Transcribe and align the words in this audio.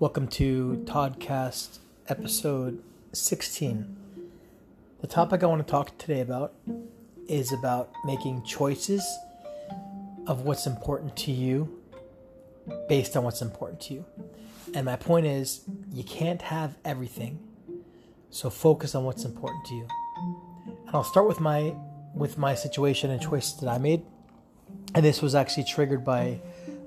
Welcome 0.00 0.28
to 0.28 0.84
Toddcast 0.86 1.80
episode 2.06 2.80
16. 3.14 3.96
The 5.00 5.08
topic 5.08 5.42
I 5.42 5.46
want 5.46 5.66
to 5.66 5.68
talk 5.68 5.98
today 5.98 6.20
about 6.20 6.54
is 7.26 7.52
about 7.52 7.90
making 8.04 8.44
choices 8.44 9.04
of 10.28 10.42
what's 10.42 10.68
important 10.68 11.16
to 11.16 11.32
you 11.32 11.80
based 12.88 13.16
on 13.16 13.24
what's 13.24 13.42
important 13.42 13.80
to 13.80 13.94
you. 13.94 14.04
And 14.72 14.86
my 14.86 14.94
point 14.94 15.26
is, 15.26 15.62
you 15.92 16.04
can't 16.04 16.42
have 16.42 16.78
everything. 16.84 17.40
So 18.30 18.50
focus 18.50 18.94
on 18.94 19.02
what's 19.02 19.24
important 19.24 19.64
to 19.64 19.74
you. 19.74 19.88
And 20.86 20.94
I'll 20.94 21.02
start 21.02 21.26
with 21.26 21.40
my 21.40 21.74
with 22.14 22.38
my 22.38 22.54
situation 22.54 23.10
and 23.10 23.20
choices 23.20 23.58
that 23.58 23.68
I 23.68 23.78
made. 23.78 24.04
And 24.94 25.04
this 25.04 25.20
was 25.20 25.34
actually 25.34 25.64
triggered 25.64 26.04
by 26.04 26.40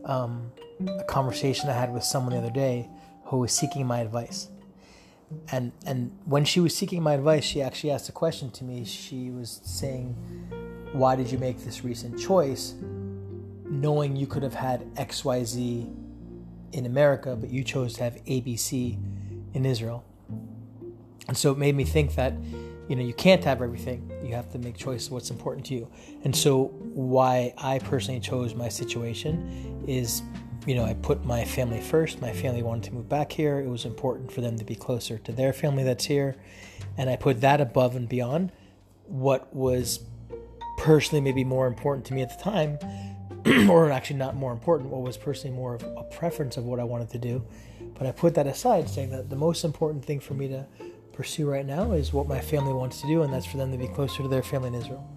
um, 0.05 0.53
a 0.87 1.03
conversation 1.03 1.69
I 1.69 1.73
had 1.73 1.93
with 1.93 2.05
someone 2.05 2.31
the 2.31 2.39
other 2.39 2.49
day 2.49 2.87
who 3.31 3.37
was 3.37 3.53
seeking 3.53 3.87
my 3.87 4.01
advice. 4.01 4.49
And 5.51 5.71
and 5.85 6.11
when 6.25 6.43
she 6.43 6.59
was 6.59 6.75
seeking 6.75 7.01
my 7.01 7.13
advice, 7.13 7.45
she 7.45 7.61
actually 7.61 7.91
asked 7.91 8.09
a 8.09 8.11
question 8.11 8.51
to 8.51 8.65
me. 8.65 8.83
She 8.83 9.31
was 9.31 9.61
saying, 9.63 10.13
"Why 10.91 11.15
did 11.15 11.31
you 11.31 11.37
make 11.37 11.63
this 11.63 11.85
recent 11.85 12.19
choice, 12.19 12.75
knowing 13.69 14.17
you 14.17 14.27
could 14.27 14.43
have 14.43 14.53
had 14.53 14.85
X, 14.97 15.23
Y, 15.23 15.43
Z 15.45 15.89
in 16.73 16.85
America, 16.85 17.37
but 17.37 17.49
you 17.49 17.63
chose 17.63 17.93
to 17.93 18.03
have 18.03 18.15
ABC 18.25 18.99
in 19.53 19.65
Israel?" 19.65 20.03
And 21.29 21.37
so 21.37 21.53
it 21.53 21.57
made 21.57 21.75
me 21.75 21.85
think 21.85 22.15
that, 22.15 22.33
you 22.89 22.97
know, 22.97 23.03
you 23.03 23.13
can't 23.13 23.43
have 23.45 23.61
everything. 23.61 24.11
You 24.25 24.35
have 24.35 24.51
to 24.51 24.59
make 24.59 24.75
choices 24.75 25.09
what's 25.09 25.31
important 25.31 25.65
to 25.67 25.75
you. 25.75 25.87
And 26.25 26.35
so 26.35 26.65
why 26.93 27.53
I 27.57 27.79
personally 27.79 28.19
chose 28.19 28.53
my 28.53 28.67
situation 28.67 29.85
is 29.87 30.21
you 30.65 30.75
know, 30.75 30.85
I 30.85 30.93
put 30.93 31.25
my 31.25 31.43
family 31.43 31.81
first. 31.81 32.21
My 32.21 32.31
family 32.31 32.61
wanted 32.61 32.83
to 32.85 32.93
move 32.93 33.09
back 33.09 33.31
here. 33.31 33.59
It 33.59 33.67
was 33.67 33.85
important 33.85 34.31
for 34.31 34.41
them 34.41 34.57
to 34.57 34.63
be 34.63 34.75
closer 34.75 35.17
to 35.17 35.31
their 35.31 35.53
family 35.53 35.83
that's 35.83 36.05
here. 36.05 36.35
And 36.97 37.09
I 37.09 37.15
put 37.15 37.41
that 37.41 37.59
above 37.59 37.95
and 37.95 38.07
beyond 38.07 38.51
what 39.05 39.53
was 39.55 40.01
personally 40.77 41.21
maybe 41.21 41.43
more 41.43 41.67
important 41.67 42.05
to 42.07 42.13
me 42.13 42.21
at 42.21 42.37
the 42.37 42.43
time, 42.43 42.77
or 43.69 43.91
actually 43.91 44.17
not 44.17 44.35
more 44.35 44.51
important, 44.51 44.89
what 44.89 45.01
was 45.01 45.17
personally 45.17 45.55
more 45.55 45.75
of 45.75 45.83
a 45.83 46.03
preference 46.03 46.57
of 46.57 46.65
what 46.65 46.79
I 46.79 46.83
wanted 46.83 47.09
to 47.11 47.17
do. 47.17 47.43
But 47.97 48.07
I 48.07 48.11
put 48.11 48.35
that 48.35 48.47
aside, 48.47 48.89
saying 48.89 49.09
that 49.11 49.29
the 49.29 49.35
most 49.35 49.63
important 49.63 50.05
thing 50.05 50.19
for 50.19 50.33
me 50.33 50.47
to 50.47 50.65
pursue 51.13 51.49
right 51.49 51.65
now 51.65 51.91
is 51.91 52.13
what 52.13 52.27
my 52.27 52.39
family 52.39 52.73
wants 52.73 53.01
to 53.01 53.07
do, 53.07 53.23
and 53.23 53.33
that's 53.33 53.45
for 53.45 53.57
them 53.57 53.71
to 53.71 53.77
be 53.77 53.87
closer 53.87 54.23
to 54.23 54.29
their 54.29 54.43
family 54.43 54.69
in 54.69 54.75
Israel. 54.75 55.07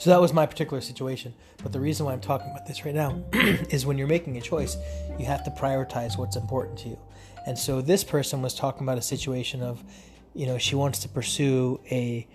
So 0.00 0.08
that 0.08 0.18
was 0.18 0.32
my 0.32 0.46
particular 0.46 0.80
situation. 0.80 1.34
But 1.62 1.72
the 1.72 1.78
reason 1.78 2.06
why 2.06 2.14
I'm 2.14 2.22
talking 2.22 2.50
about 2.50 2.66
this 2.66 2.86
right 2.86 2.94
now 2.94 3.22
is 3.68 3.84
when 3.84 3.98
you're 3.98 4.08
making 4.08 4.38
a 4.38 4.40
choice, 4.40 4.78
you 5.18 5.26
have 5.26 5.44
to 5.44 5.50
prioritize 5.50 6.16
what's 6.16 6.36
important 6.36 6.78
to 6.78 6.88
you. 6.88 6.98
And 7.46 7.58
so 7.58 7.82
this 7.82 8.02
person 8.02 8.40
was 8.40 8.54
talking 8.54 8.82
about 8.82 8.96
a 8.96 9.02
situation 9.02 9.62
of, 9.62 9.84
you 10.32 10.46
know, 10.46 10.56
she 10.56 10.74
wants 10.74 11.00
to 11.00 11.08
pursue 11.10 11.80
a 11.90 12.26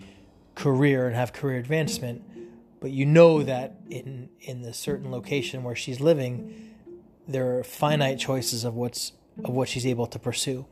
career 0.54 1.08
and 1.08 1.16
have 1.16 1.32
career 1.32 1.58
advancement, 1.58 2.22
but 2.78 2.92
you 2.92 3.04
know 3.04 3.42
that 3.42 3.80
in 3.90 4.28
in 4.42 4.62
the 4.62 4.72
certain 4.72 5.10
location 5.10 5.64
where 5.64 5.74
she's 5.74 6.00
living, 6.00 6.72
there 7.26 7.58
are 7.58 7.64
finite 7.64 8.20
choices 8.20 8.62
of 8.62 8.74
what's 8.74 9.10
of 9.44 9.52
what 9.52 9.68
she's 9.68 9.86
able 9.86 10.06
to 10.06 10.20
pursue, 10.20 10.66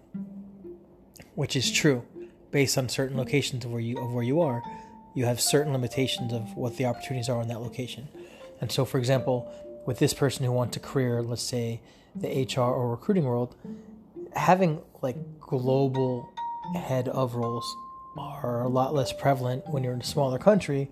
which 1.34 1.56
is 1.56 1.72
true 1.72 2.04
based 2.52 2.78
on 2.78 2.88
certain 2.88 3.16
locations 3.16 3.64
of 3.64 3.72
where 3.72 3.80
you 3.80 3.98
of 3.98 4.12
where 4.12 4.22
you 4.22 4.40
are 4.40 4.62
you 5.14 5.24
have 5.24 5.40
certain 5.40 5.72
limitations 5.72 6.32
of 6.32 6.56
what 6.56 6.76
the 6.76 6.84
opportunities 6.84 7.28
are 7.28 7.40
in 7.40 7.48
that 7.48 7.60
location. 7.60 8.08
And 8.60 8.70
so, 8.70 8.84
for 8.84 8.98
example, 8.98 9.50
with 9.86 9.98
this 9.98 10.12
person 10.12 10.44
who 10.44 10.52
wants 10.52 10.76
a 10.76 10.80
career, 10.80 11.22
let's 11.22 11.42
say 11.42 11.80
the 12.14 12.28
HR 12.28 12.60
or 12.60 12.90
recruiting 12.90 13.24
world, 13.24 13.54
having 14.34 14.80
like 15.02 15.16
global 15.40 16.32
head 16.74 17.08
of 17.08 17.34
roles 17.34 17.64
are 18.16 18.62
a 18.62 18.68
lot 18.68 18.94
less 18.94 19.12
prevalent 19.12 19.66
when 19.68 19.84
you're 19.84 19.92
in 19.92 20.00
a 20.00 20.04
smaller 20.04 20.38
country 20.38 20.90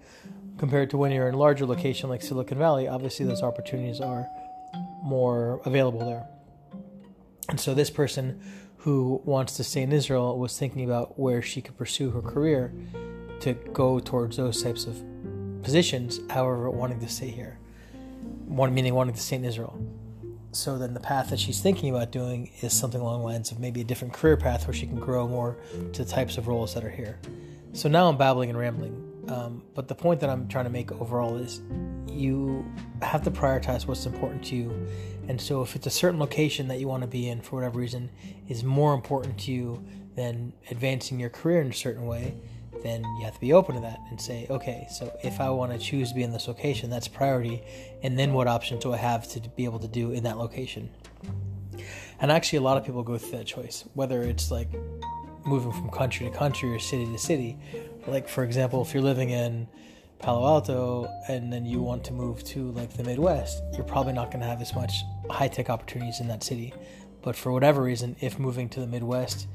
compared 0.58 0.90
to 0.90 0.96
when 0.96 1.12
you're 1.12 1.28
in 1.28 1.34
a 1.34 1.38
larger 1.38 1.66
location 1.66 2.08
like 2.08 2.22
Silicon 2.22 2.58
Valley. 2.58 2.86
Obviously, 2.86 3.26
those 3.26 3.42
opportunities 3.42 4.00
are 4.00 4.28
more 5.02 5.60
available 5.64 6.00
there. 6.00 6.26
And 7.48 7.58
so, 7.58 7.74
this 7.74 7.90
person 7.90 8.40
who 8.78 9.20
wants 9.24 9.56
to 9.56 9.64
stay 9.64 9.82
in 9.82 9.92
Israel 9.92 10.38
was 10.38 10.58
thinking 10.58 10.84
about 10.84 11.18
where 11.18 11.40
she 11.42 11.60
could 11.60 11.76
pursue 11.76 12.10
her 12.10 12.20
career 12.20 12.72
to 13.42 13.54
go 13.72 13.98
towards 13.98 14.36
those 14.36 14.62
types 14.62 14.86
of 14.86 15.02
positions, 15.62 16.20
however, 16.30 16.70
wanting 16.70 17.00
to 17.00 17.08
stay 17.08 17.28
here, 17.28 17.58
one 18.46 18.72
meaning 18.72 18.94
wanting 18.94 19.14
to 19.14 19.20
stay 19.20 19.36
in 19.36 19.44
Israel. 19.44 19.78
So 20.52 20.78
then 20.78 20.92
the 20.92 21.00
path 21.00 21.30
that 21.30 21.40
she's 21.40 21.60
thinking 21.60 21.90
about 21.90 22.12
doing 22.12 22.50
is 22.60 22.72
something 22.72 23.00
along 23.00 23.20
the 23.20 23.26
lines 23.26 23.50
of 23.50 23.58
maybe 23.58 23.80
a 23.80 23.84
different 23.84 24.12
career 24.12 24.36
path 24.36 24.66
where 24.66 24.74
she 24.74 24.86
can 24.86 25.00
grow 25.00 25.26
more 25.26 25.56
to 25.92 26.04
the 26.04 26.10
types 26.10 26.36
of 26.36 26.46
roles 26.46 26.74
that 26.74 26.84
are 26.84 26.90
here. 26.90 27.18
So 27.72 27.88
now 27.88 28.08
I'm 28.08 28.18
babbling 28.18 28.50
and 28.50 28.58
rambling, 28.58 29.24
um, 29.28 29.62
but 29.74 29.88
the 29.88 29.94
point 29.94 30.20
that 30.20 30.28
I'm 30.28 30.46
trying 30.46 30.66
to 30.66 30.70
make 30.70 30.92
overall 30.92 31.36
is 31.36 31.62
you 32.06 32.70
have 33.00 33.22
to 33.22 33.30
prioritize 33.30 33.86
what's 33.86 34.04
important 34.04 34.44
to 34.44 34.56
you. 34.56 34.88
And 35.28 35.40
so 35.40 35.62
if 35.62 35.74
it's 35.74 35.86
a 35.86 35.90
certain 35.90 36.20
location 36.20 36.68
that 36.68 36.78
you 36.78 36.86
want 36.86 37.02
to 37.02 37.08
be 37.08 37.28
in 37.28 37.40
for 37.40 37.56
whatever 37.56 37.78
reason 37.78 38.10
is 38.46 38.62
more 38.62 38.92
important 38.92 39.38
to 39.38 39.52
you 39.52 39.82
than 40.14 40.52
advancing 40.70 41.18
your 41.18 41.30
career 41.30 41.62
in 41.62 41.70
a 41.70 41.72
certain 41.72 42.06
way, 42.06 42.34
then 42.82 43.04
you 43.18 43.24
have 43.24 43.34
to 43.34 43.40
be 43.40 43.52
open 43.52 43.74
to 43.74 43.80
that 43.80 44.00
and 44.10 44.20
say, 44.20 44.46
okay, 44.50 44.86
so 44.90 45.12
if 45.22 45.40
I 45.40 45.50
want 45.50 45.72
to 45.72 45.78
choose 45.78 46.10
to 46.10 46.14
be 46.14 46.22
in 46.22 46.32
this 46.32 46.48
location, 46.48 46.90
that's 46.90 47.08
priority. 47.08 47.62
And 48.02 48.18
then 48.18 48.32
what 48.32 48.48
options 48.48 48.82
do 48.82 48.92
I 48.92 48.96
have 48.96 49.28
to 49.30 49.40
be 49.56 49.64
able 49.64 49.78
to 49.80 49.88
do 49.88 50.12
in 50.12 50.24
that 50.24 50.38
location? 50.38 50.90
And 52.20 52.30
actually, 52.30 52.58
a 52.58 52.62
lot 52.62 52.76
of 52.76 52.84
people 52.84 53.02
go 53.02 53.18
through 53.18 53.38
that 53.38 53.46
choice, 53.46 53.84
whether 53.94 54.22
it's 54.22 54.50
like 54.50 54.68
moving 55.44 55.72
from 55.72 55.90
country 55.90 56.28
to 56.28 56.36
country 56.36 56.70
or 56.70 56.78
city 56.78 57.06
to 57.06 57.18
city. 57.18 57.58
Like, 58.06 58.28
for 58.28 58.44
example, 58.44 58.82
if 58.82 58.94
you're 58.94 59.02
living 59.02 59.30
in 59.30 59.66
Palo 60.18 60.46
Alto 60.46 61.10
and 61.28 61.52
then 61.52 61.66
you 61.66 61.82
want 61.82 62.04
to 62.04 62.12
move 62.12 62.44
to 62.44 62.70
like 62.72 62.92
the 62.96 63.02
Midwest, 63.02 63.62
you're 63.74 63.84
probably 63.84 64.12
not 64.12 64.30
going 64.30 64.40
to 64.40 64.46
have 64.46 64.60
as 64.60 64.74
much 64.74 65.02
high 65.30 65.48
tech 65.48 65.68
opportunities 65.68 66.20
in 66.20 66.28
that 66.28 66.44
city. 66.44 66.72
But 67.22 67.34
for 67.36 67.52
whatever 67.52 67.82
reason, 67.82 68.16
if 68.20 68.38
moving 68.38 68.68
to 68.70 68.80
the 68.80 68.86
Midwest 68.86 69.48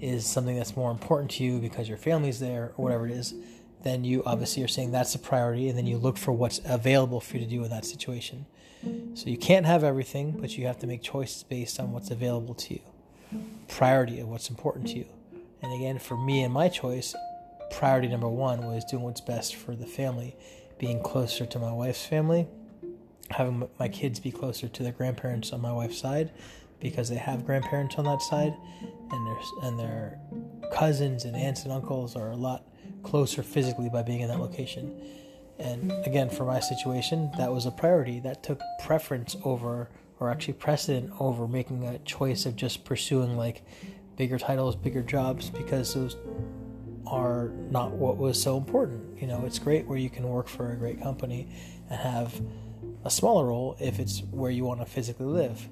is 0.00 0.26
something 0.26 0.56
that's 0.56 0.76
more 0.76 0.90
important 0.90 1.30
to 1.32 1.44
you 1.44 1.58
because 1.58 1.88
your 1.88 1.98
family's 1.98 2.40
there 2.40 2.72
or 2.76 2.84
whatever 2.84 3.06
it 3.06 3.12
is, 3.12 3.34
then 3.82 4.04
you 4.04 4.22
obviously 4.24 4.62
are 4.62 4.68
saying 4.68 4.92
that's 4.92 5.14
a 5.14 5.18
priority 5.18 5.68
and 5.68 5.76
then 5.76 5.86
you 5.86 5.96
look 5.96 6.16
for 6.16 6.32
what's 6.32 6.60
available 6.64 7.20
for 7.20 7.36
you 7.36 7.44
to 7.44 7.50
do 7.50 7.64
in 7.64 7.70
that 7.70 7.84
situation. 7.84 8.46
So 9.14 9.28
you 9.28 9.36
can't 9.36 9.66
have 9.66 9.84
everything, 9.84 10.32
but 10.40 10.56
you 10.56 10.66
have 10.66 10.78
to 10.78 10.86
make 10.86 11.02
choices 11.02 11.42
based 11.42 11.78
on 11.78 11.92
what's 11.92 12.10
available 12.10 12.54
to 12.54 12.74
you. 12.74 12.80
Priority 13.68 14.20
of 14.20 14.28
what's 14.28 14.48
important 14.48 14.88
to 14.88 14.98
you. 14.98 15.06
And 15.62 15.72
again, 15.74 15.98
for 15.98 16.16
me 16.16 16.42
and 16.42 16.52
my 16.52 16.68
choice, 16.68 17.14
priority 17.70 18.08
number 18.08 18.28
one 18.28 18.64
was 18.64 18.84
doing 18.84 19.02
what's 19.02 19.20
best 19.20 19.54
for 19.54 19.76
the 19.76 19.86
family, 19.86 20.34
being 20.78 21.02
closer 21.02 21.44
to 21.44 21.58
my 21.58 21.70
wife's 21.70 22.06
family, 22.06 22.48
having 23.30 23.68
my 23.78 23.88
kids 23.88 24.18
be 24.18 24.30
closer 24.30 24.66
to 24.68 24.82
their 24.82 24.92
grandparents 24.92 25.52
on 25.52 25.60
my 25.60 25.72
wife's 25.72 25.98
side, 25.98 26.30
because 26.80 27.08
they 27.08 27.16
have 27.16 27.44
grandparents 27.44 27.96
on 27.96 28.04
that 28.04 28.22
side, 28.22 28.54
and 29.10 29.26
their 29.26 29.38
and 29.62 29.78
their 29.78 30.18
cousins 30.72 31.24
and 31.24 31.36
aunts 31.36 31.64
and 31.64 31.72
uncles 31.72 32.16
are 32.16 32.30
a 32.30 32.36
lot 32.36 32.66
closer 33.02 33.42
physically 33.42 33.88
by 33.88 34.02
being 34.02 34.20
in 34.20 34.28
that 34.28 34.40
location. 34.40 35.00
And 35.58 35.92
again, 36.06 36.30
for 36.30 36.44
my 36.44 36.60
situation, 36.60 37.30
that 37.36 37.52
was 37.52 37.66
a 37.66 37.70
priority. 37.70 38.20
That 38.20 38.42
took 38.42 38.60
preference 38.82 39.36
over, 39.44 39.90
or 40.18 40.30
actually 40.30 40.54
precedent 40.54 41.12
over, 41.20 41.46
making 41.46 41.86
a 41.86 41.98
choice 42.00 42.46
of 42.46 42.56
just 42.56 42.84
pursuing 42.84 43.36
like 43.36 43.62
bigger 44.16 44.38
titles, 44.38 44.74
bigger 44.76 45.02
jobs, 45.02 45.50
because 45.50 45.94
those 45.94 46.16
are 47.06 47.48
not 47.70 47.90
what 47.92 48.16
was 48.16 48.40
so 48.40 48.56
important. 48.56 49.20
You 49.20 49.26
know, 49.26 49.44
it's 49.44 49.58
great 49.58 49.86
where 49.86 49.98
you 49.98 50.08
can 50.08 50.28
work 50.28 50.48
for 50.48 50.72
a 50.72 50.76
great 50.76 51.02
company 51.02 51.48
and 51.90 52.00
have 52.00 52.40
a 53.04 53.10
smaller 53.10 53.46
role 53.46 53.76
if 53.80 53.98
it's 53.98 54.22
where 54.30 54.50
you 54.50 54.64
want 54.64 54.80
to 54.80 54.86
physically 54.86 55.26
live. 55.26 55.68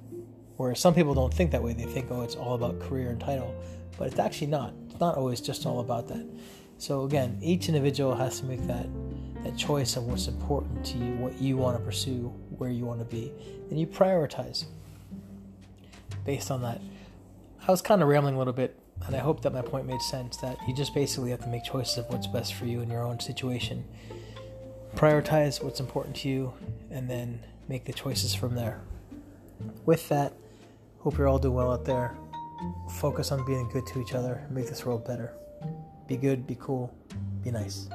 Where 0.59 0.75
some 0.75 0.95
people 0.95 1.15
don't 1.15 1.33
think 1.33 1.53
that 1.53 1.63
way. 1.63 1.73
They 1.73 1.85
think, 1.85 2.09
oh, 2.11 2.23
it's 2.23 2.35
all 2.35 2.55
about 2.55 2.81
career 2.81 3.11
and 3.11 3.21
title. 3.21 3.55
But 3.97 4.09
it's 4.09 4.19
actually 4.19 4.49
not. 4.49 4.75
It's 4.91 5.01
not 5.01 5.17
always 5.17 5.41
just 5.41 5.65
all 5.65 5.81
about 5.81 6.09
that. 6.09 6.27
So 6.79 7.05
again, 7.05 7.39
each 7.41 7.69
individual 7.69 8.15
has 8.15 8.41
to 8.41 8.45
make 8.45 8.67
that 8.67 8.87
that 9.45 9.57
choice 9.57 9.97
of 9.97 10.05
what's 10.05 10.27
important 10.27 10.85
to 10.85 10.99
you, 10.99 11.15
what 11.15 11.41
you 11.41 11.57
want 11.57 11.79
to 11.79 11.85
pursue, 11.85 12.33
where 12.57 12.71
you 12.71 12.85
want 12.85 12.99
to 12.99 13.05
be. 13.05 13.33
And 13.71 13.79
you 13.79 13.87
prioritize 13.87 14.65
based 16.25 16.51
on 16.51 16.61
that. 16.63 16.81
I 17.67 17.71
was 17.71 17.81
kind 17.81 18.03
of 18.03 18.09
rambling 18.09 18.35
a 18.35 18.39
little 18.39 18.53
bit, 18.53 18.77
and 19.07 19.15
I 19.15 19.21
hope 19.21 19.43
that 19.43 19.53
my 19.53 19.63
point 19.63 19.87
made 19.87 20.03
sense 20.03 20.39
that 20.39 20.59
you 20.67 20.75
just 20.75 20.93
basically 20.93 21.31
have 21.31 21.41
to 21.43 21.49
make 21.49 21.65
choices 21.65 21.99
of 21.99 22.07
what's 22.09 22.27
best 22.27 22.55
for 22.55 22.67
you 22.67 22.81
in 22.81 22.91
your 22.91 23.05
own 23.05 23.21
situation. 23.21 23.85
Prioritize 24.97 25.63
what's 25.63 25.79
important 25.79 26.17
to 26.17 26.29
you, 26.29 26.53
and 26.91 27.09
then 27.09 27.45
make 27.69 27.85
the 27.85 27.93
choices 27.93 28.35
from 28.35 28.57
there. 28.57 28.81
With 29.87 30.09
that, 30.09 30.33
Hope 31.01 31.17
you're 31.17 31.29
all 31.29 31.39
doing 31.39 31.55
well 31.55 31.73
out 31.73 31.85
there. 31.85 32.17
Focus 33.01 33.31
on 33.31 33.47
being 33.47 33.69
good 33.69 33.87
to 33.87 34.01
each 34.01 34.15
other, 34.15 34.47
make 34.51 34.69
this 34.69 34.85
world 34.85 35.07
better. 35.07 35.35
Be 36.09 36.17
good, 36.17 36.47
be 36.47 36.57
cool, 36.59 36.93
be 37.45 37.51
nice. 37.53 37.89